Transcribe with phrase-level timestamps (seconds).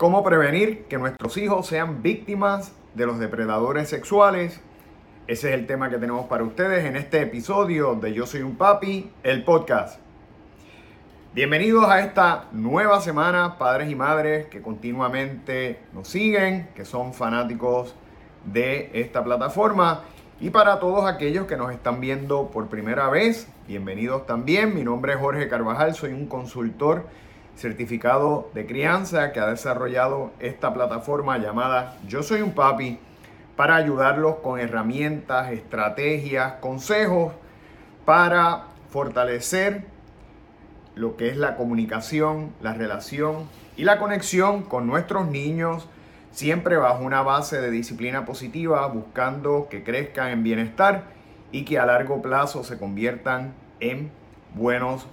[0.00, 4.58] cómo prevenir que nuestros hijos sean víctimas de los depredadores sexuales.
[5.26, 8.56] Ese es el tema que tenemos para ustedes en este episodio de Yo Soy un
[8.56, 10.00] Papi, el podcast.
[11.34, 17.94] Bienvenidos a esta nueva semana, padres y madres que continuamente nos siguen, que son fanáticos
[18.46, 20.04] de esta plataforma.
[20.40, 24.74] Y para todos aquellos que nos están viendo por primera vez, bienvenidos también.
[24.74, 27.04] Mi nombre es Jorge Carvajal, soy un consultor
[27.56, 32.98] certificado de crianza que ha desarrollado esta plataforma llamada Yo Soy un Papi
[33.56, 37.34] para ayudarlos con herramientas, estrategias, consejos
[38.04, 39.84] para fortalecer
[40.94, 45.88] lo que es la comunicación, la relación y la conexión con nuestros niños,
[46.30, 51.04] siempre bajo una base de disciplina positiva, buscando que crezcan en bienestar
[51.52, 54.10] y que a largo plazo se conviertan en
[54.54, 55.06] buenos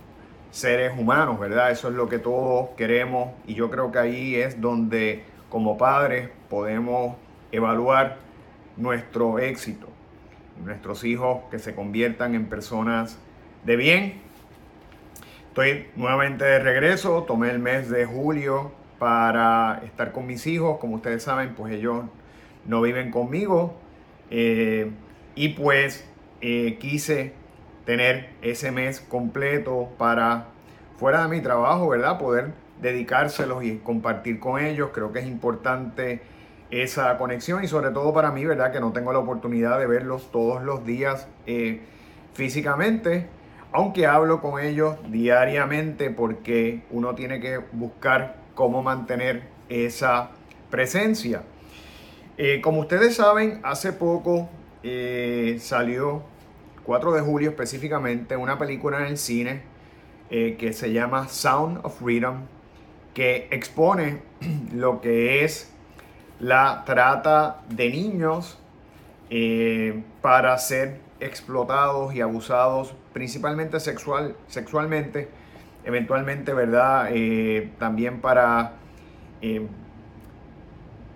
[0.52, 1.72] seres humanos, ¿verdad?
[1.72, 6.30] Eso es lo que todos queremos y yo creo que ahí es donde como padres
[6.50, 7.16] podemos
[7.52, 8.18] evaluar
[8.76, 9.88] nuestro éxito.
[10.64, 13.20] Nuestros hijos que se conviertan en personas
[13.64, 14.22] de bien.
[15.50, 20.96] Estoy nuevamente de regreso, tomé el mes de julio para estar con mis hijos, como
[20.96, 22.06] ustedes saben, pues ellos
[22.66, 23.76] no viven conmigo
[24.30, 24.92] eh,
[25.36, 26.08] y pues
[26.42, 27.34] eh, quise
[27.88, 30.48] tener ese mes completo para,
[30.98, 32.20] fuera de mi trabajo, ¿verdad?
[32.20, 34.90] Poder dedicárselos y compartir con ellos.
[34.94, 36.20] Creo que es importante
[36.70, 38.74] esa conexión y sobre todo para mí, ¿verdad?
[38.74, 41.80] Que no tengo la oportunidad de verlos todos los días eh,
[42.34, 43.30] físicamente,
[43.72, 50.32] aunque hablo con ellos diariamente porque uno tiene que buscar cómo mantener esa
[50.70, 51.44] presencia.
[52.38, 54.50] Eh, como ustedes saben, hace poco
[54.84, 56.24] eh, salió
[56.88, 59.62] 4 de julio específicamente, una película en el cine
[60.30, 62.44] eh, que se llama Sound of Freedom,
[63.14, 64.22] que expone
[64.74, 65.70] lo que es
[66.40, 68.58] la trata de niños
[69.30, 75.28] eh, para ser explotados y abusados, principalmente sexual, sexualmente,
[75.84, 77.10] eventualmente, ¿verdad?
[77.12, 78.76] Eh, también para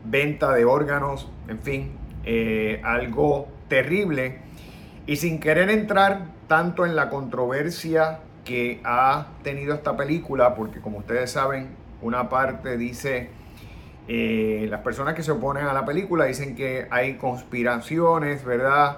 [0.04, 1.92] venta de órganos, en fin,
[2.84, 4.40] algo terrible
[5.08, 11.00] y sin querer entrar tanto en la controversia que ha tenido esta película, porque como
[11.00, 11.70] ustedes saben,
[12.02, 13.30] una parte dice,
[14.08, 18.98] eh, las personas que se oponen a la película dicen que hay conspiraciones, ¿verdad?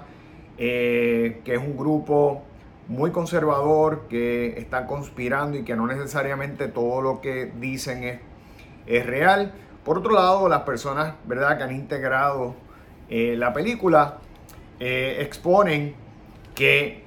[0.56, 2.42] Eh, que es un grupo
[2.88, 8.20] muy conservador, que está conspirando y que no necesariamente todo lo que dicen es,
[8.86, 9.52] es real.
[9.84, 12.54] Por otro lado, las personas, ¿verdad?, que han integrado
[13.08, 14.18] eh, la película,
[14.80, 15.94] eh, exponen
[16.54, 17.04] que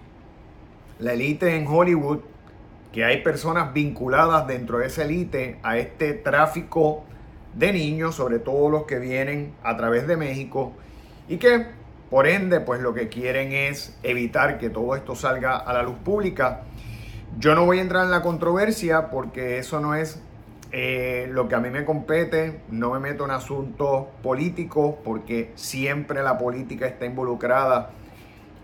[1.00, 2.20] la élite en Hollywood,
[2.92, 7.04] que hay personas vinculadas dentro de esa élite a este tráfico
[7.54, 10.74] de niños, sobre todo los que vienen a través de México,
[11.28, 11.68] y que
[12.10, 15.98] por ende, pues lo que quieren es evitar que todo esto salga a la luz
[15.98, 16.62] pública.
[17.38, 20.22] Yo no voy a entrar en la controversia porque eso no es
[20.72, 26.22] eh, lo que a mí me compete, no me meto en asuntos políticos porque siempre
[26.22, 27.92] la política está involucrada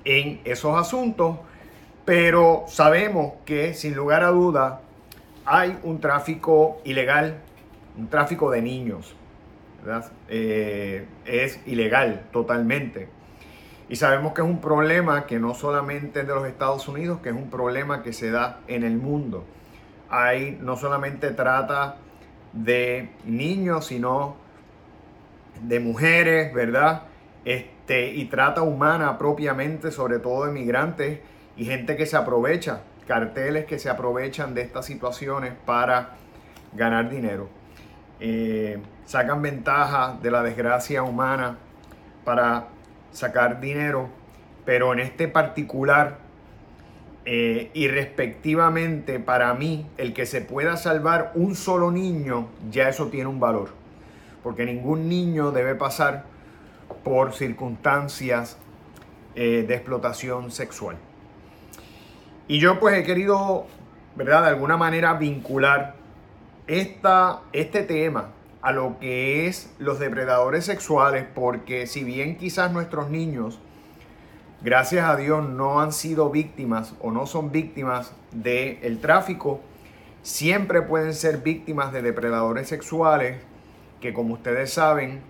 [0.04, 1.38] en esos asuntos,
[2.04, 4.82] pero sabemos que sin lugar a duda
[5.46, 7.38] hay un tráfico ilegal,
[7.98, 9.16] un tráfico de niños,
[10.28, 13.08] eh, es ilegal totalmente.
[13.88, 17.30] Y sabemos que es un problema que no solamente es de los Estados Unidos, que
[17.30, 19.46] es un problema que se da en el mundo
[20.14, 21.96] hay no solamente trata
[22.54, 24.36] de niños, sino
[25.62, 27.04] de mujeres, ¿verdad?
[27.46, 31.20] Este, y trata humana propiamente, sobre todo de migrantes
[31.58, 36.12] y gente que se aprovecha, carteles que se aprovechan de estas situaciones para
[36.74, 37.50] ganar dinero.
[38.20, 41.58] Eh, sacan ventaja de la desgracia humana
[42.24, 42.68] para
[43.12, 44.10] sacar dinero,
[44.64, 46.23] pero en este particular
[47.26, 53.08] eh, y respectivamente para mí, el que se pueda salvar un solo niño, ya eso
[53.08, 53.70] tiene un valor.
[54.44, 56.26] Porque ningún niño debe pasar
[57.04, 58.58] por circunstancias
[59.36, 60.98] eh, de explotación sexual.
[62.48, 63.68] Y yo pues he querido,
[64.16, 64.44] ¿verdad?
[64.44, 65.96] De alguna manera vincular
[66.68, 68.32] esta, este tema
[68.62, 73.60] a lo que es los depredadores sexuales, porque si bien quizás nuestros niños
[74.64, 79.60] gracias a Dios no han sido víctimas o no son víctimas del tráfico,
[80.22, 83.38] siempre pueden ser víctimas de depredadores sexuales
[84.00, 85.22] que como ustedes saben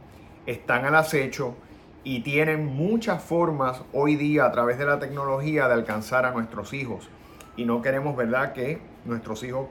[0.46, 1.56] están al acecho
[2.04, 6.74] y tienen muchas formas hoy día a través de la tecnología de alcanzar a nuestros
[6.74, 7.10] hijos.
[7.56, 9.68] Y no queremos, ¿verdad?, que nuestros hijos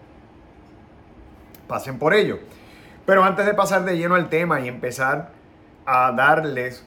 [1.66, 2.38] pasen por ello.
[3.04, 5.30] Pero antes de pasar de lleno al tema y empezar
[5.84, 6.86] a darles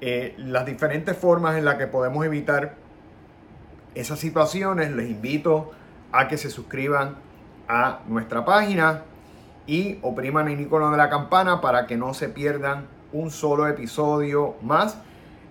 [0.00, 2.74] eh, las diferentes formas en las que podemos evitar
[3.94, 5.72] esas situaciones, les invito
[6.12, 7.16] a que se suscriban
[7.68, 9.02] a nuestra página
[9.66, 14.56] y opriman el icono de la campana para que no se pierdan un solo episodio
[14.62, 14.98] más.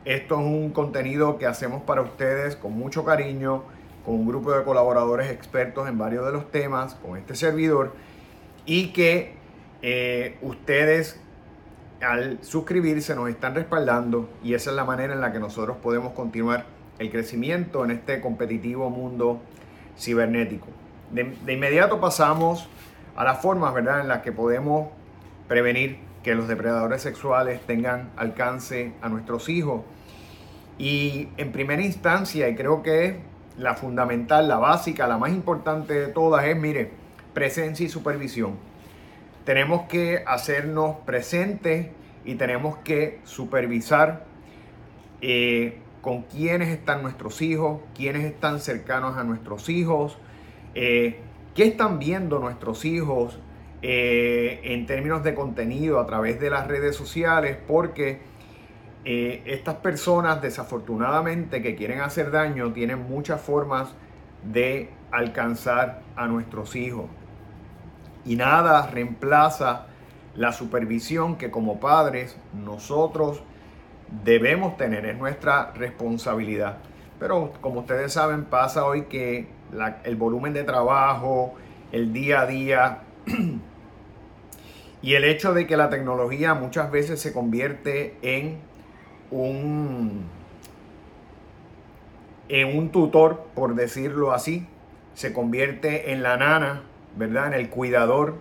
[0.06, 3.64] Esto es un contenido que hacemos para ustedes con mucho cariño,
[4.06, 7.94] con un grupo de colaboradores expertos en varios de los temas, con este servidor,
[8.66, 9.36] y que
[9.82, 11.20] eh, ustedes
[12.02, 16.14] al suscribirse nos están respaldando y esa es la manera en la que nosotros podemos
[16.14, 16.66] continuar
[16.98, 19.42] el crecimiento en este competitivo mundo
[19.98, 20.68] cibernético.
[21.12, 22.70] De, inmediato pasamos
[23.16, 24.02] a las formas ¿verdad?
[24.02, 24.90] en las que podemos
[25.48, 29.82] prevenir que los depredadores sexuales tengan alcance a nuestros hijos.
[30.78, 33.16] Y en primera instancia, y creo que es
[33.58, 36.92] la fundamental, la básica, la más importante de todas, es, mire,
[37.34, 38.69] presencia y supervisión.
[39.50, 41.88] Tenemos que hacernos presentes
[42.24, 44.24] y tenemos que supervisar
[45.22, 50.20] eh, con quiénes están nuestros hijos, quiénes están cercanos a nuestros hijos,
[50.76, 51.22] eh,
[51.56, 53.40] qué están viendo nuestros hijos,
[53.82, 58.20] eh, en términos de contenido a través de las redes sociales, porque
[59.04, 63.96] estas personas desafortunadamente que quieren hacer daño tienen muchas formas
[64.44, 67.08] de alcanzar a nuestros hijos.
[68.26, 69.88] Y nada reemplaza
[70.36, 73.42] la supervisión que como padres nosotros
[74.24, 76.78] debemos tener, es nuestra responsabilidad.
[77.20, 79.48] Pero como ustedes saben, pasa hoy que
[80.04, 81.56] el volumen de trabajo,
[81.92, 83.00] el día a día,
[85.02, 88.58] Y el hecho de que la tecnología muchas veces se convierte en
[89.32, 90.26] un,
[92.50, 94.68] en un tutor, por decirlo así,
[95.14, 96.84] se convierte en la nana,
[97.20, 97.48] ¿verdad?
[97.48, 98.38] En el cuidador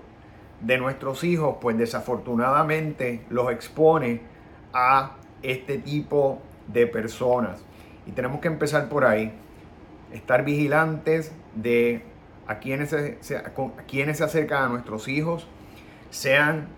[0.61, 4.23] de nuestros hijos, pues desafortunadamente los expone
[4.73, 7.65] a este tipo de personas.
[8.07, 9.33] Y tenemos que empezar por ahí,
[10.13, 12.03] estar vigilantes de
[12.47, 13.53] a quienes se, a
[13.87, 15.47] quienes se acercan a nuestros hijos,
[16.11, 16.69] sean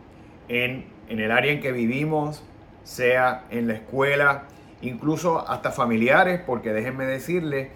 [0.49, 2.43] en, el área en que vivimos,
[2.83, 4.45] sea en la escuela,
[4.81, 7.69] incluso hasta familiares, porque déjenme decirles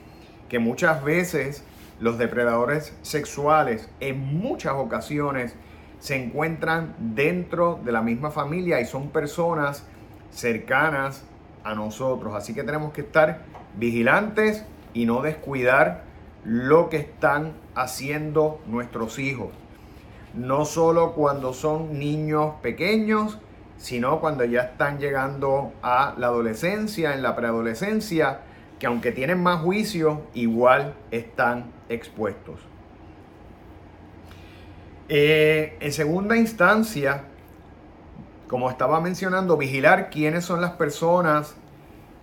[0.49, 1.65] que muchas veces
[2.01, 5.55] los depredadores sexuales en muchas ocasiones
[5.99, 9.87] se encuentran dentro de la misma familia y son personas
[10.31, 11.25] cercanas
[11.63, 12.35] a nosotros.
[12.35, 13.43] Así que tenemos que estar
[13.77, 16.05] vigilantes y no descuidar
[16.45, 19.51] lo que están haciendo nuestros hijos
[20.35, 23.39] no solo cuando son niños pequeños,
[23.77, 28.41] sino cuando ya están llegando a la adolescencia, en la preadolescencia,
[28.85, 32.61] que aunque tienen más juicio, igual están expuestos.
[35.09, 37.25] Eh, en segunda instancia,
[38.47, 41.57] como estaba mencionando, vigilar quiénes son las personas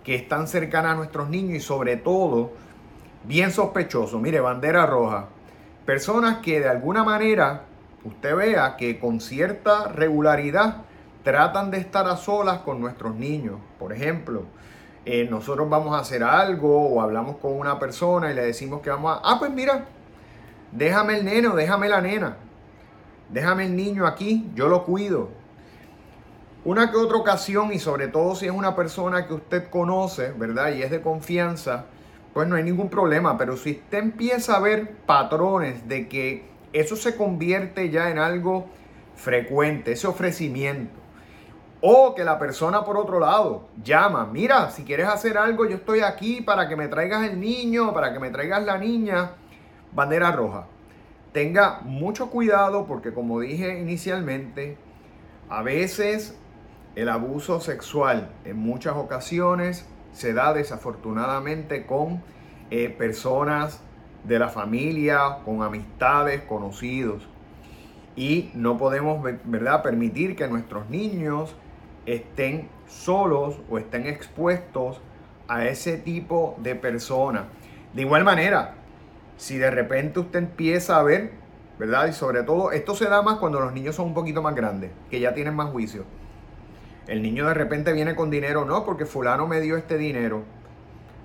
[0.04, 2.52] que están cercanas a nuestros niños y sobre todo,
[3.24, 5.30] bien sospechoso, mire, bandera roja,
[5.88, 7.64] personas que de alguna manera
[8.04, 10.84] usted vea que con cierta regularidad
[11.24, 13.56] tratan de estar a solas con nuestros niños.
[13.80, 14.44] Por ejemplo,
[15.06, 18.90] eh, nosotros vamos a hacer algo o hablamos con una persona y le decimos que
[18.90, 19.22] vamos a...
[19.24, 19.86] Ah, pues mira,
[20.72, 22.38] déjame el neno, déjame la nena,
[23.30, 25.30] déjame el niño aquí, yo lo cuido.
[26.64, 30.74] Una que otra ocasión y sobre todo si es una persona que usted conoce, ¿verdad?
[30.74, 31.86] Y es de confianza,
[32.36, 33.36] pues no hay ningún problema.
[33.40, 38.68] Pero si usted empieza a ver patrones de que eso se convierte ya en algo
[39.16, 41.01] frecuente, ese ofrecimiento.
[41.82, 46.02] O que la persona por otro lado llama, mira, si quieres hacer algo, yo estoy
[46.02, 49.32] aquí para que me traigas el niño, para que me traigas la niña.
[49.92, 50.68] Bandera roja.
[51.32, 54.78] Tenga mucho cuidado porque como dije inicialmente,
[55.50, 56.38] a veces
[56.96, 62.22] el abuso sexual en muchas ocasiones se da desafortunadamente con
[62.70, 63.82] eh, personas
[64.24, 67.28] de la familia, con amistades, conocidos.
[68.16, 71.56] Y no podemos, ¿verdad?, permitir que nuestros niños
[72.06, 75.02] estén solos o estén expuestos
[75.48, 77.44] a ese tipo de personas.
[77.94, 78.76] De igual manera,
[79.38, 81.32] si de repente usted empieza a ver,
[81.80, 82.08] ¿verdad?
[82.08, 84.92] Y sobre todo, esto se da más cuando los niños son un poquito más grandes,
[85.10, 86.06] que ya tienen más juicio.
[87.08, 90.44] El niño de repente viene con dinero, no, porque fulano me dio este dinero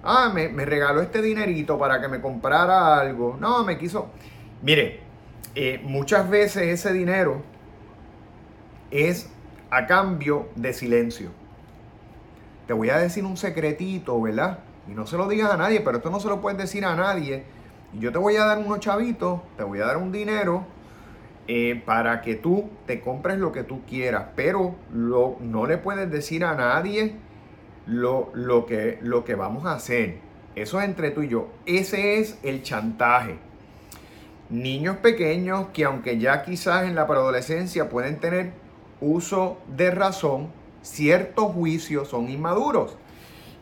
[0.09, 3.37] Ah, me, regaló este dinerito para que me comprara algo.
[3.41, 4.11] No, me quiso.
[4.63, 5.01] Mire,
[5.57, 7.43] eh, muchas veces ese dinero
[8.93, 9.29] es
[9.77, 11.29] a cambio de silencio.
[12.67, 14.61] Te voy a decir un secretito, ¿verdad?
[14.89, 16.97] Y no se lo digas a nadie, pero esto no se lo puedes decir a
[16.97, 17.45] nadie.
[17.93, 20.65] Yo te voy a dar unos chavitos, te voy a dar un dinero
[21.47, 26.11] eh, para que tú te compres lo que tú quieras, pero lo, no le puedes
[26.11, 27.15] decir a nadie
[27.87, 30.21] lo, lo, que, lo que vamos a hacer.
[30.55, 31.51] Eso es entre tú y yo.
[31.67, 33.37] Ese es el chantaje.
[34.49, 38.65] Niños pequeños que aunque ya quizás en la preadolescencia pueden tener
[39.01, 40.49] uso de razón,
[40.83, 42.97] ciertos juicios son inmaduros.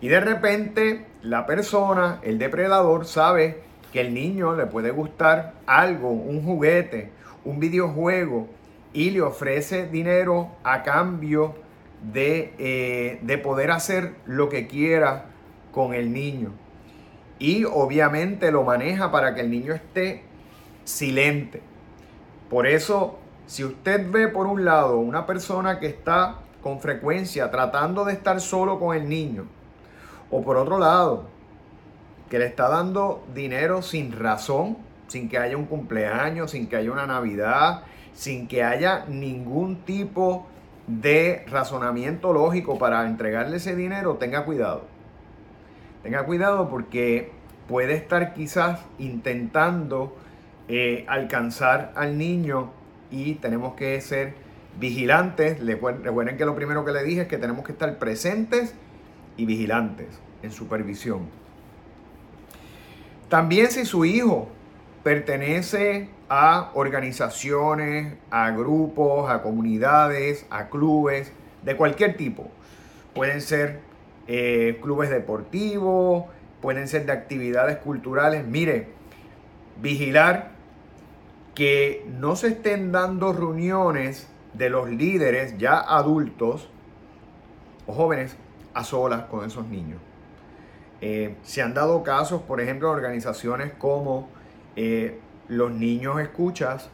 [0.01, 3.63] Y de repente la persona, el depredador, sabe
[3.93, 7.11] que el niño le puede gustar algo, un juguete,
[7.45, 8.49] un videojuego,
[8.93, 11.55] y le ofrece dinero a cambio
[12.13, 15.27] de, eh, de poder hacer lo que quiera
[15.73, 16.53] con el niño.
[17.39, 20.23] Y obviamente lo maneja para que el niño esté
[20.85, 21.61] silente.
[22.49, 28.05] Por eso, si usted ve por un lado una persona que está con frecuencia tratando
[28.05, 29.47] de estar solo con el niño,
[30.31, 31.27] o por otro lado,
[32.31, 36.91] que le está dando dinero sin razón, sin que haya un cumpleaños, sin que haya
[36.91, 37.83] una Navidad,
[38.15, 40.47] sin que haya ningún tipo
[40.87, 44.83] de razonamiento lógico para entregarle ese dinero, tenga cuidado.
[46.03, 47.33] Tenga cuidado porque
[47.69, 50.17] puede estar quizás intentando
[50.69, 52.71] eh, alcanzar al niño
[53.15, 54.35] y tenemos que ser
[54.79, 55.65] vigilantes.
[55.65, 58.75] Recuerden que lo primero que le dije es que tenemos que estar presentes
[59.37, 60.09] y vigilantes
[60.43, 61.29] en supervisión.
[63.29, 64.49] También si su hijo
[65.05, 71.31] pertenece a organizaciones, a grupos, a comunidades, a clubes
[71.63, 72.51] de cualquier tipo.
[73.15, 73.81] Pueden ser
[74.27, 76.25] eh, clubes deportivos,
[76.61, 78.45] pueden ser de actividades culturales.
[78.45, 78.89] Mire,
[79.81, 80.54] vigilar
[81.55, 86.69] que no se estén dando reuniones de los líderes ya adultos
[87.87, 88.37] o jóvenes
[88.73, 90.01] a solas con esos niños.
[91.01, 94.29] Eh, se han dado casos, por ejemplo, organizaciones como
[94.77, 95.19] eh,
[95.49, 96.89] los niños escuchas,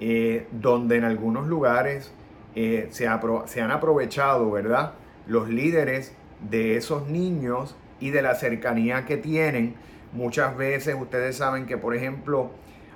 [0.00, 2.12] eh, donde en algunos lugares
[2.54, 4.92] se, se, han aprovechado, ¿verdad?
[5.26, 6.14] Los líderes
[6.50, 9.74] de esos niños y de la cercanía que tienen.
[10.12, 12.50] Muchas veces ustedes saben que, por ejemplo,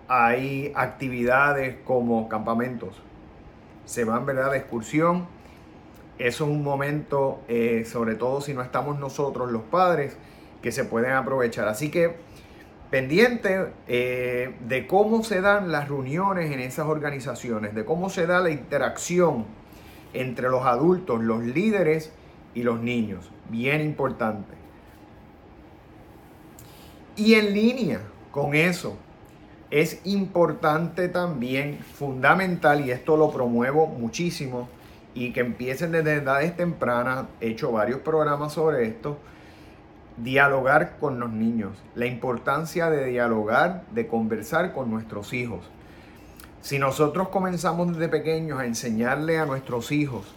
[0.09, 3.03] hay actividades como campamentos.
[3.85, 5.27] Se van, ¿verdad?, de excursión.
[6.19, 7.41] Eso es un momento,
[7.85, 10.17] sobre todo si no estamos nosotros los padres,
[10.63, 11.69] que se pueden aprovechar.
[11.69, 12.17] Así que
[12.91, 18.41] pendiente eh, de cómo se dan las reuniones en esas organizaciones, de cómo se da
[18.41, 19.45] la interacción
[20.13, 22.13] entre los adultos, los líderes
[22.55, 23.31] y los niños.
[23.51, 24.55] Bien importante.
[27.17, 28.97] Y en línea con eso,
[29.71, 34.69] es importante también, fundamental, y esto lo promuevo muchísimo,
[35.15, 39.19] y que empiecen desde edades tempranas, he hecho varios programas sobre esto,
[40.19, 45.61] dialogar con los niños, la importancia de dialogar, de conversar con nuestros hijos.
[46.61, 50.35] Si nosotros comenzamos desde pequeños a enseñarle a nuestros hijos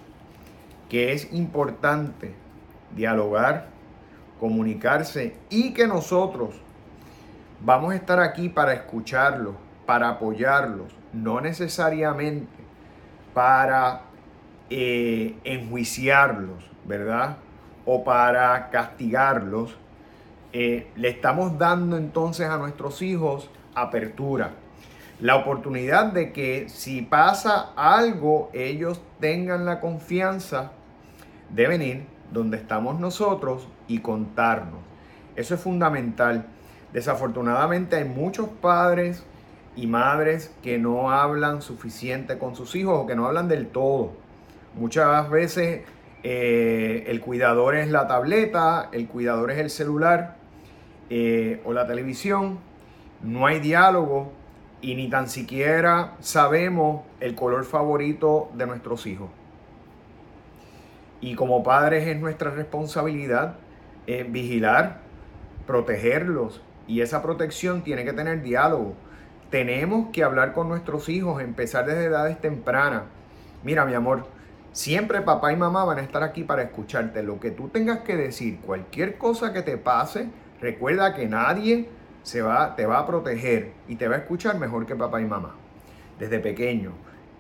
[0.90, 2.34] que es importante
[2.96, 3.68] dialogar,
[4.40, 6.56] comunicarse y que nosotros
[7.62, 12.48] vamos a estar aquí para escucharlos, para apoyarlos, no necesariamente
[13.34, 14.02] para
[14.70, 17.38] eh, enjuiciarlos, ¿verdad?
[17.92, 19.76] o para castigarlos,
[20.54, 24.52] eh, le estamos dando entonces a nuestros hijos apertura.
[25.20, 30.72] La oportunidad de que si pasa algo, ellos tengan la confianza
[31.50, 34.82] de venir donde estamos nosotros y contarnos.
[35.36, 36.46] Eso es fundamental.
[36.94, 39.24] Desafortunadamente hay muchos padres
[39.76, 44.12] y madres que no hablan suficiente con sus hijos o que no hablan del todo.
[44.76, 45.84] Muchas veces
[46.24, 50.36] eh, el cuidador es la tableta, el cuidador es el celular
[51.10, 52.60] eh, o la televisión.
[53.24, 54.32] No hay diálogo
[54.82, 59.30] y ni tan siquiera sabemos el color favorito de nuestros hijos.
[61.22, 63.56] Y como padres es nuestra responsabilidad
[64.08, 65.00] eh, vigilar,
[65.68, 66.62] protegerlos.
[66.90, 68.96] Y esa protección tiene que tener diálogo.
[69.50, 73.04] Tenemos que hablar con nuestros hijos, empezar desde edades tempranas.
[73.64, 74.26] Mira, mi amor,
[74.72, 77.24] Siempre papá y mamá van a estar aquí para escucharte.
[77.24, 80.30] Lo que tú tengas que decir, cualquier cosa que te pase,
[80.62, 81.90] recuerda que nadie
[82.22, 85.26] se va, te va a proteger y te va a escuchar mejor que papá y
[85.26, 85.56] mamá.
[86.20, 86.92] Desde pequeño,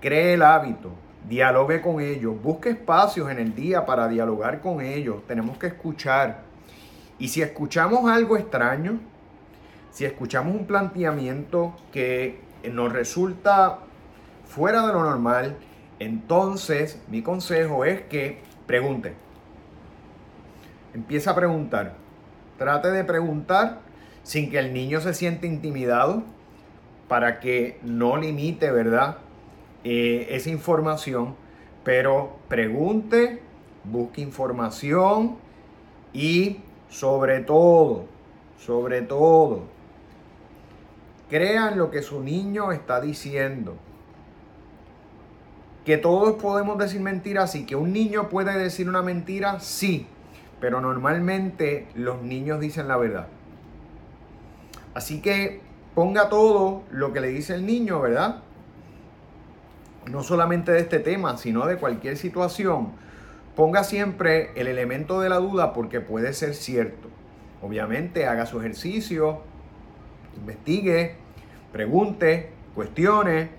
[0.01, 0.91] cree el hábito,
[1.27, 5.25] dialogue con ellos, busque espacios en el día para dialogar con ellos.
[5.27, 6.41] Tenemos que escuchar.
[7.19, 8.99] Y si escuchamos algo extraño,
[9.91, 12.41] si escuchamos un planteamiento que
[12.71, 13.79] nos resulta
[14.45, 15.57] fuera de lo normal,
[15.99, 19.13] entonces, mi consejo es que pregunte.
[20.93, 21.95] Empieza a preguntar.
[22.57, 23.79] Trate de preguntar
[24.23, 26.23] sin que el niño se siente intimidado
[27.07, 29.17] para que no limite, ¿verdad?
[29.83, 31.35] eh, esa información,
[31.83, 33.41] pero pregunte,
[33.83, 35.37] busque información
[36.13, 36.57] y
[36.89, 38.05] sobre todo,
[38.59, 39.63] sobre todo,
[41.29, 43.77] crean lo que su niño está diciendo.
[45.85, 47.65] Que todos podemos decir mentiras, sí.
[47.65, 50.07] Que un niño puede decir una mentira, sí.
[50.59, 53.27] Pero normalmente los niños dicen la verdad.
[54.93, 55.61] Así que
[55.95, 58.43] ponga todo lo que le dice el niño, ¿verdad?
[60.05, 62.91] No solamente de este tema, sino de cualquier situación.
[63.55, 67.07] Ponga siempre el elemento de la duda porque puede ser cierto.
[67.61, 69.41] Obviamente haga su ejercicio,
[70.37, 71.15] investigue,
[71.71, 73.49] pregunte, cuestione,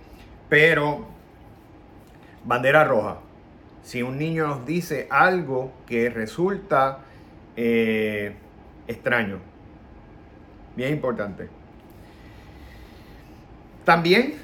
[0.48, 1.06] pero
[2.44, 3.18] bandera roja.
[3.82, 7.00] Si un niño nos dice algo que resulta
[7.56, 8.34] eh,
[8.86, 9.38] extraño,
[10.76, 11.48] bien importante.
[13.84, 14.34] También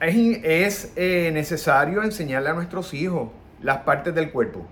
[0.00, 4.66] es, eh, necesario enseñarle a nuestros hijos las partes del cuerpo,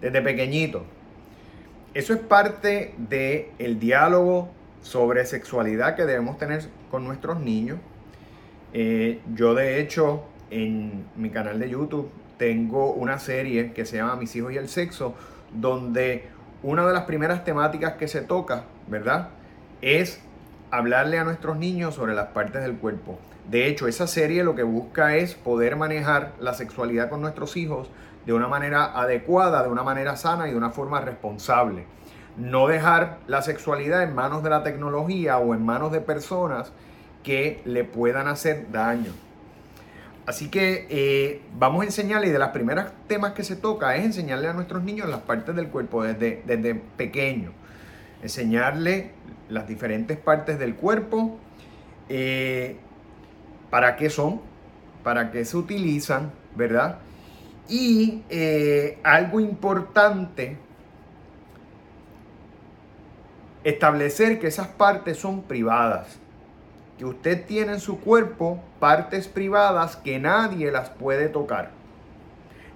[0.00, 0.84] desde pequeñito.
[1.94, 4.50] Eso es parte del diálogo
[4.82, 7.78] sobre sexualidad que debemos tener con nuestros niños.
[8.72, 14.16] Eh, yo de hecho en mi canal de YouTube tengo una serie que se llama
[14.16, 15.14] Mis hijos y el sexo,
[15.52, 16.28] donde
[16.62, 19.30] una de las primeras temáticas que se toca, ¿verdad?
[19.82, 20.20] Es
[20.70, 23.18] hablarle a nuestros niños sobre las partes del cuerpo.
[23.48, 27.88] De hecho, esa serie lo que busca es poder manejar la sexualidad con nuestros hijos
[28.26, 31.86] de una manera adecuada, de una manera sana y de una forma responsable.
[32.38, 36.72] No dejar la sexualidad en manos de la tecnología o en manos de personas
[37.22, 39.12] que le puedan hacer daño.
[40.26, 44.04] Así que eh, vamos a enseñarle, y de las primeras temas que se toca es
[44.04, 47.52] enseñarle a nuestros niños las partes del cuerpo desde, desde pequeño.
[48.22, 49.12] Enseñarle
[49.48, 51.38] las diferentes partes del cuerpo,
[52.10, 52.76] eh,
[53.70, 54.42] para qué son,
[55.02, 56.98] para qué se utilizan, ¿verdad?
[57.68, 60.58] Y eh, algo importante,
[63.64, 66.18] establecer que esas partes son privadas
[66.98, 71.70] que usted tiene en su cuerpo partes privadas que nadie las puede tocar,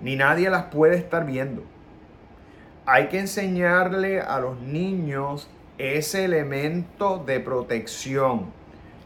[0.00, 1.64] ni nadie las puede estar viendo.
[2.86, 8.52] Hay que enseñarle a los niños ese elemento de protección.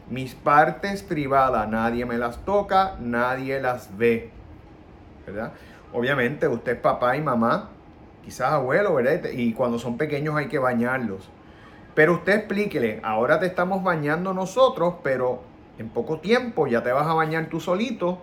[0.09, 4.29] Mis partes privadas, nadie me las toca, nadie las ve.
[5.25, 5.51] ¿Verdad?
[5.93, 7.69] Obviamente usted es papá y mamá,
[8.23, 9.29] quizás abuelo, ¿verdad?
[9.31, 11.29] Y cuando son pequeños hay que bañarlos.
[11.97, 15.41] Pero usted explíquele, ahora te estamos bañando nosotros, pero
[15.79, 18.19] en poco tiempo ya te vas a bañar tú solito,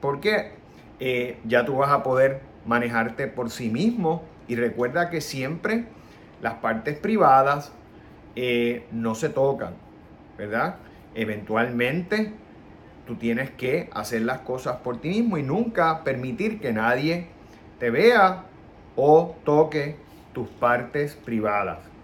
[0.00, 0.52] porque
[1.00, 4.22] eh, ya tú vas a poder manejarte por sí mismo.
[4.46, 5.86] Y recuerda que siempre
[6.40, 7.72] las partes privadas
[8.36, 9.74] eh, no se tocan,
[10.36, 10.76] ¿verdad?
[11.16, 12.30] Eventualmente
[13.04, 17.26] tú tienes que hacer las cosas por ti mismo y nunca permitir que nadie
[17.80, 18.44] te vea
[18.94, 19.96] o toque
[20.32, 21.97] tus partes privadas.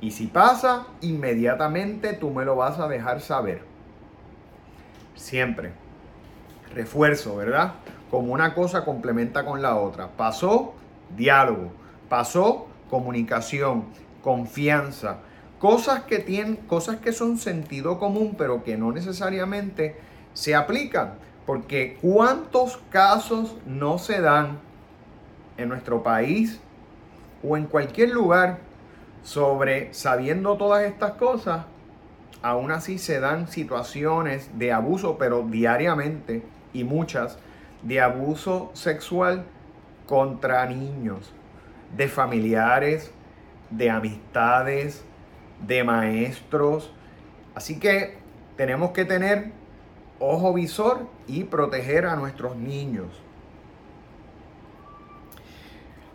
[0.00, 3.62] Y si pasa, inmediatamente tú me lo vas a dejar saber.
[5.14, 5.72] Siempre.
[6.74, 7.74] Refuerzo, ¿verdad?
[8.10, 10.08] Como una cosa complementa con la otra.
[10.16, 10.74] Pasó,
[11.16, 11.72] diálogo.
[12.08, 13.84] Pasó, comunicación,
[14.22, 15.18] confianza.
[15.58, 19.96] Cosas que tienen, cosas que son sentido común, pero que no necesariamente
[20.32, 21.14] se aplican.
[21.44, 24.58] Porque cuántos casos no se dan
[25.58, 26.58] en nuestro país
[27.42, 28.69] o en cualquier lugar
[29.22, 31.66] sobre sabiendo todas estas cosas,
[32.42, 37.38] aún así se dan situaciones de abuso, pero diariamente y muchas,
[37.82, 39.44] de abuso sexual
[40.06, 41.32] contra niños,
[41.96, 43.12] de familiares,
[43.70, 45.04] de amistades,
[45.66, 46.92] de maestros.
[47.54, 48.18] Así que
[48.56, 49.52] tenemos que tener
[50.18, 53.08] ojo visor y proteger a nuestros niños.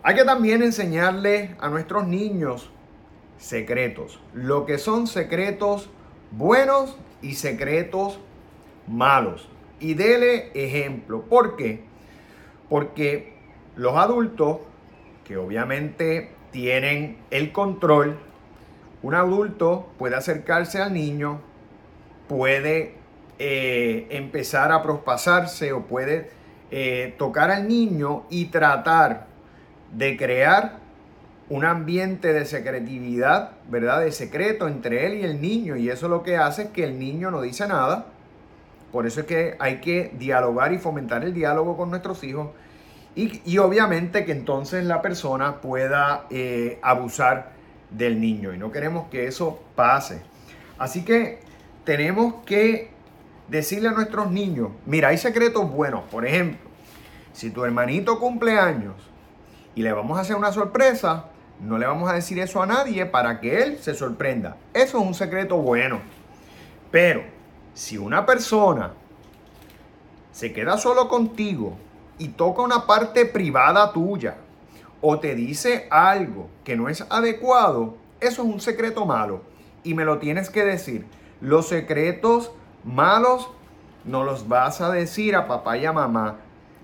[0.02, 2.70] Hay que también enseñarle a nuestros niños
[3.38, 4.20] secretos.
[4.34, 5.88] Lo que son secretos
[6.30, 8.18] buenos y secretos
[8.86, 9.48] malos.
[9.80, 11.22] Y dele ejemplo.
[11.22, 11.82] ¿Por qué?
[12.68, 13.34] Porque
[13.76, 14.58] los adultos,
[15.24, 18.18] que obviamente tienen el control,
[19.02, 21.40] un adulto puede acercarse al niño,
[22.28, 22.94] puede
[23.38, 26.30] eh, empezar a prospasarse o puede
[26.70, 29.26] eh, tocar al niño y tratar
[29.92, 30.78] de crear
[31.48, 34.00] un ambiente de secretividad, ¿verdad?
[34.00, 35.76] De secreto entre él y el niño.
[35.76, 38.06] Y eso lo que hace es que el niño no dice nada.
[38.90, 42.48] Por eso es que hay que dialogar y fomentar el diálogo con nuestros hijos.
[43.14, 47.52] Y, obviamente que entonces la persona pueda eh, abusar
[47.90, 48.52] del niño.
[48.52, 50.20] Y no queremos que eso pase.
[50.78, 51.38] Así que
[51.84, 52.90] tenemos que
[53.48, 56.02] decirle a nuestros niños, mira, hay secretos buenos.
[56.10, 56.68] Por ejemplo,
[57.32, 58.94] si tu hermanito cumple años
[59.74, 61.26] y le vamos a hacer una sorpresa,
[61.60, 64.56] no le vamos a decir eso a nadie para que él se sorprenda.
[64.74, 66.00] Eso es un secreto bueno.
[66.90, 67.22] Pero
[67.74, 68.92] si una persona
[70.32, 71.76] se queda solo contigo
[72.18, 74.36] y toca una parte privada tuya
[75.00, 79.42] o te dice algo que no es adecuado, eso es un secreto malo
[79.82, 81.06] y me lo tienes que decir.
[81.40, 82.50] Los secretos
[82.84, 83.48] malos
[84.04, 86.36] no los vas a decir a papá y a mamá.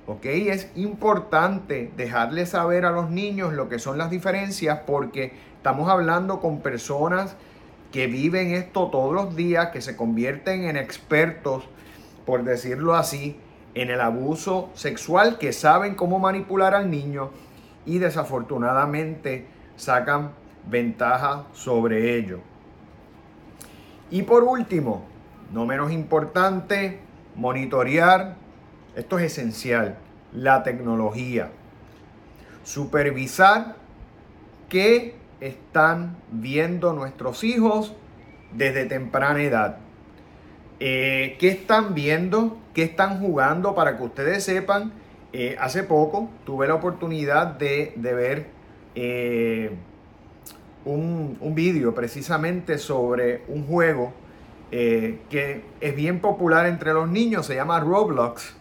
[0.07, 0.25] ¿Ok?
[0.25, 6.41] Es importante dejarle saber a los niños lo que son las diferencias porque estamos hablando
[6.41, 7.37] con personas
[7.93, 11.65] que viven esto todos los días, que se convierten en expertos,
[12.27, 13.37] por decirlo así,
[13.75, 17.31] en el abuso sexual, que saben cómo manipular al niño
[17.87, 20.33] y desafortunadamente sacan
[20.69, 22.41] ventaja sobre ello.
[24.11, 25.05] Y por último,
[25.53, 27.01] no menos importante,
[27.35, 28.37] monitorear,
[28.97, 29.97] esto es esencial,
[30.33, 31.51] la tecnología.
[32.65, 33.77] Supervisar
[34.69, 37.95] qué están viendo nuestros hijos
[38.53, 39.79] desde temprana edad.
[40.79, 42.59] Eh, ¿Qué están viendo?
[42.75, 43.75] ¿Qué están jugando?
[43.75, 44.93] Para que ustedes sepan,
[45.33, 48.47] eh, hace poco tuve la oportunidad de, ver
[48.95, 49.71] eh,
[50.85, 54.13] un, un vídeo precisamente sobre un juego
[54.71, 58.57] que es bien popular entre los niños, se llama Roblox.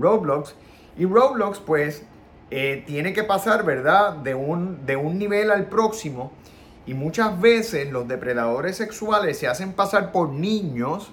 [0.00, 0.54] Roblox.
[0.96, 2.04] Y Roblox pues
[2.50, 4.14] tiene que pasar, ¿verdad?
[4.14, 6.32] De un, de un nivel al próximo.
[6.86, 11.10] Y muchas veces los depredadores sexuales se hacen pasar por niños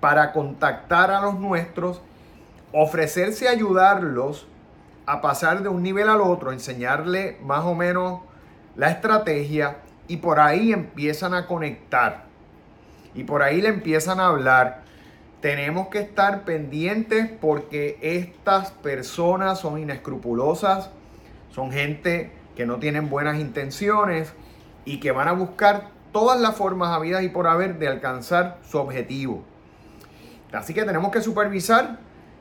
[0.00, 2.00] para contactar a los nuestros,
[2.72, 4.46] ofrecerse a ayudarlos
[5.06, 8.20] a pasar de un nivel al otro, enseñarle más o menos
[8.76, 12.24] la estrategia y por ahí empiezan a conectar
[13.14, 14.82] y por ahí le empiezan a hablar.
[15.40, 20.90] Tenemos que estar pendientes porque estas personas son inescrupulosas,
[21.50, 24.32] son gente que no tienen buenas intenciones
[24.84, 28.78] y que van a buscar todas las formas habidas y por haber de alcanzar su
[28.78, 29.44] objetivo.
[30.52, 31.98] Así que tenemos que supervisar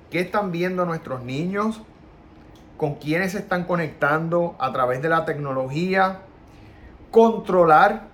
[0.09, 1.81] qué están viendo nuestros niños,
[2.77, 6.21] con quiénes se están conectando a través de la tecnología,
[7.11, 8.07] controlar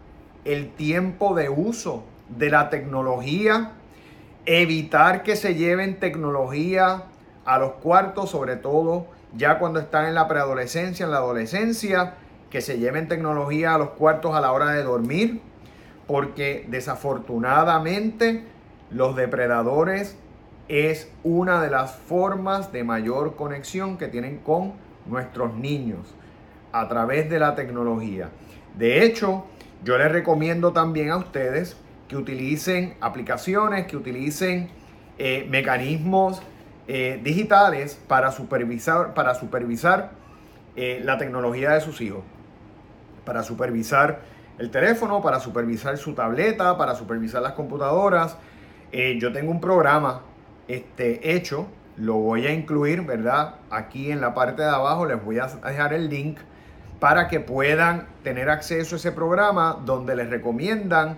[0.45, 3.71] el tiempo de uso de la tecnología,
[4.45, 7.03] evitar que se lleven tecnología
[7.45, 12.15] a los cuartos, sobre todo ya cuando están en la preadolescencia, en la adolescencia,
[12.49, 15.41] que se lleven tecnología a los cuartos a la hora de dormir,
[16.05, 18.43] porque desafortunadamente
[18.91, 20.17] los depredadores
[20.67, 24.73] es una de las formas de mayor conexión que tienen con
[25.05, 26.13] nuestros niños
[26.71, 28.29] a través de la tecnología.
[28.77, 29.45] De hecho,
[29.83, 31.75] yo les recomiendo también a ustedes
[32.13, 34.69] que utilicen aplicaciones, que utilicen
[35.17, 36.43] eh, mecanismos
[36.87, 40.11] eh, digitales para supervisar, para supervisar
[40.75, 42.21] eh, la tecnología de sus hijos,
[43.25, 44.19] para supervisar
[44.59, 48.37] el teléfono, para supervisar su tableta, para supervisar las computadoras,
[49.17, 50.21] yo tengo un programa
[50.67, 51.65] este, hecho,
[51.97, 53.55] lo voy a incluir, ¿verdad?
[53.71, 56.37] Aquí en la parte de abajo les voy a dejar el link
[56.99, 61.17] para que puedan tener acceso a ese programa donde les recomiendan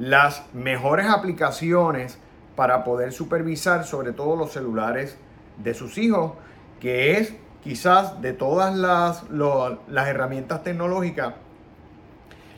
[0.00, 2.18] las mejores aplicaciones
[2.56, 5.18] para poder supervisar sobre todo los celulares
[5.58, 6.32] de sus hijos,
[6.80, 11.34] que es quizás de todas las, las herramientas tecnológicas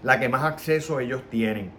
[0.05, 1.73] la que más acceso ellos tienen.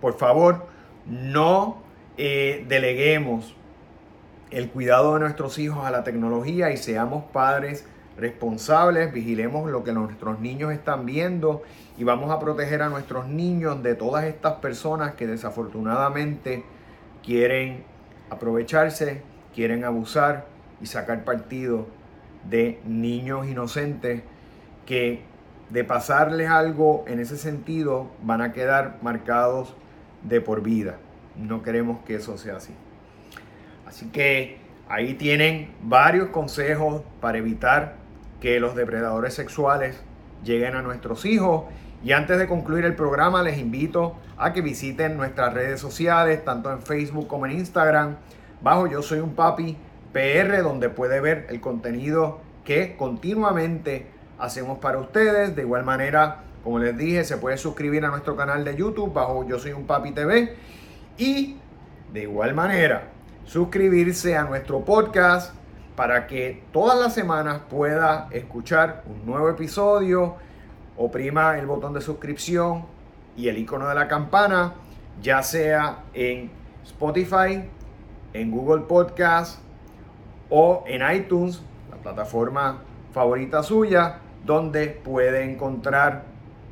[0.00, 0.66] Por favor,
[1.06, 1.82] no
[2.16, 3.56] eh, deleguemos
[4.52, 7.86] el cuidado de nuestros hijos a la tecnología y seamos padres
[8.16, 11.62] responsables, vigilemos lo que nuestros niños están viendo
[11.96, 16.64] y vamos a proteger a nuestros niños de todas estas personas que desafortunadamente
[17.22, 17.84] quieren
[18.30, 19.22] aprovecharse,
[19.54, 20.46] quieren abusar
[20.80, 21.86] y sacar partido
[22.48, 24.22] de niños inocentes
[24.86, 25.22] que
[25.70, 29.74] de pasarles algo en ese sentido van a quedar marcados
[30.22, 30.96] de por vida.
[31.36, 32.74] No queremos que eso sea así.
[33.86, 37.96] Así que ahí tienen varios consejos para evitar
[38.40, 40.02] que los depredadores sexuales
[40.44, 41.64] lleguen a nuestros hijos.
[42.04, 46.72] Y antes de concluir el programa, les invito a que visiten nuestras redes sociales, tanto
[46.72, 48.16] en Facebook como en Instagram.
[48.60, 49.76] Bajo Yo Soy un Papi
[50.12, 54.06] PR, donde puede ver el contenido que continuamente
[54.38, 55.54] hacemos para ustedes.
[55.54, 59.46] De igual manera, como les dije, se puede suscribir a nuestro canal de YouTube bajo
[59.46, 60.56] Yo Soy un Papi TV.
[61.18, 61.56] Y
[62.12, 63.10] de igual manera,
[63.44, 65.54] suscribirse a nuestro podcast
[66.02, 70.34] para que todas las semanas pueda escuchar un nuevo episodio.
[70.96, 72.86] Oprima el botón de suscripción
[73.36, 74.72] y el icono de la campana,
[75.22, 76.50] ya sea en
[76.82, 77.70] Spotify,
[78.32, 79.60] en Google Podcast
[80.50, 86.24] o en iTunes, la plataforma favorita suya, donde puede encontrar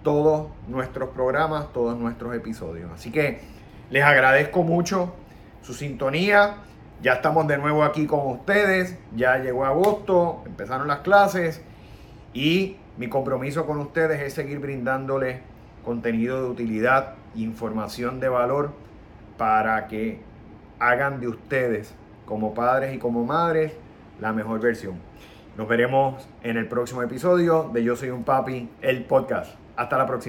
[0.02, 2.90] todos nuestros programas, todos nuestros episodios.
[2.92, 3.42] Así que
[3.90, 5.14] les agradezco mucho
[5.62, 6.64] su sintonía.
[7.02, 8.98] Ya estamos de nuevo aquí con ustedes.
[9.16, 11.62] Ya llegó agosto, empezaron las clases
[12.34, 15.40] y mi compromiso con ustedes es seguir brindándoles
[15.82, 18.72] contenido de utilidad, información de valor
[19.38, 20.20] para que
[20.78, 21.94] hagan de ustedes
[22.26, 23.72] como padres y como madres
[24.20, 24.96] la mejor versión.
[25.56, 29.54] Nos veremos en el próximo episodio de Yo Soy un Papi, el podcast.
[29.74, 30.28] Hasta la próxima.